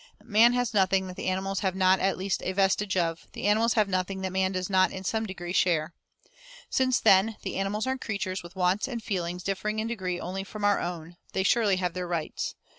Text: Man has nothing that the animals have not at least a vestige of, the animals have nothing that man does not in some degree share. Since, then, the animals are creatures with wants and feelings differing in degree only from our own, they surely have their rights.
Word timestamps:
Man 0.25 0.53
has 0.53 0.73
nothing 0.73 1.05
that 1.05 1.15
the 1.15 1.27
animals 1.27 1.59
have 1.59 1.75
not 1.75 1.99
at 1.99 2.17
least 2.17 2.41
a 2.41 2.53
vestige 2.53 2.97
of, 2.97 3.27
the 3.33 3.45
animals 3.45 3.73
have 3.73 3.87
nothing 3.87 4.21
that 4.21 4.31
man 4.31 4.51
does 4.51 4.67
not 4.67 4.91
in 4.91 5.03
some 5.03 5.27
degree 5.27 5.53
share. 5.53 5.93
Since, 6.71 6.99
then, 6.99 7.37
the 7.43 7.55
animals 7.57 7.85
are 7.85 7.99
creatures 7.99 8.41
with 8.41 8.55
wants 8.55 8.87
and 8.87 9.03
feelings 9.03 9.43
differing 9.43 9.77
in 9.77 9.85
degree 9.85 10.19
only 10.19 10.43
from 10.43 10.65
our 10.65 10.79
own, 10.79 11.17
they 11.33 11.43
surely 11.43 11.75
have 11.75 11.93
their 11.93 12.07
rights. 12.07 12.55